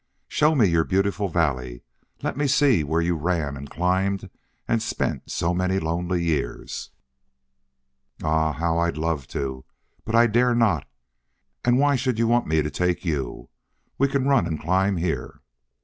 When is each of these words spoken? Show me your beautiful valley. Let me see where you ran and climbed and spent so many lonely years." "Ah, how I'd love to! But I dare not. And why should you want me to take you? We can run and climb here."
Show 0.27 0.55
me 0.55 0.65
your 0.67 0.83
beautiful 0.83 1.29
valley. 1.29 1.83
Let 2.23 2.35
me 2.35 2.47
see 2.47 2.83
where 2.83 3.01
you 3.01 3.15
ran 3.15 3.55
and 3.55 3.69
climbed 3.69 4.31
and 4.67 4.81
spent 4.81 5.29
so 5.29 5.53
many 5.53 5.77
lonely 5.77 6.23
years." 6.23 6.89
"Ah, 8.23 8.51
how 8.51 8.79
I'd 8.79 8.97
love 8.97 9.27
to! 9.27 9.63
But 10.03 10.15
I 10.15 10.25
dare 10.25 10.55
not. 10.55 10.87
And 11.63 11.77
why 11.77 11.97
should 11.97 12.17
you 12.17 12.27
want 12.27 12.47
me 12.47 12.63
to 12.63 12.71
take 12.71 13.05
you? 13.05 13.49
We 13.99 14.07
can 14.07 14.25
run 14.25 14.47
and 14.47 14.59
climb 14.59 14.97
here." 14.97 15.41